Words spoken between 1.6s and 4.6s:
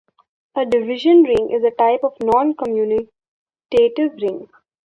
a type of noncommutative ring.